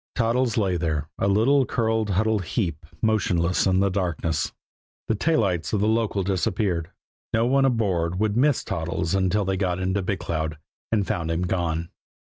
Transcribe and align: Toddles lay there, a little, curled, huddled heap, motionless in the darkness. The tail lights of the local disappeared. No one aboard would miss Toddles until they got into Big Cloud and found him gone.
Toddles 0.15 0.57
lay 0.57 0.77
there, 0.77 1.09
a 1.19 1.27
little, 1.27 1.63
curled, 1.63 2.09
huddled 2.09 2.43
heap, 2.45 2.87
motionless 3.03 3.67
in 3.67 3.81
the 3.81 3.91
darkness. 3.91 4.51
The 5.07 5.13
tail 5.13 5.41
lights 5.41 5.73
of 5.73 5.79
the 5.81 5.87
local 5.87 6.23
disappeared. 6.23 6.89
No 7.33 7.45
one 7.45 7.65
aboard 7.65 8.19
would 8.19 8.35
miss 8.35 8.63
Toddles 8.63 9.13
until 9.13 9.45
they 9.45 9.57
got 9.57 9.77
into 9.77 10.01
Big 10.01 10.17
Cloud 10.17 10.57
and 10.91 11.05
found 11.05 11.29
him 11.29 11.43
gone. 11.43 11.89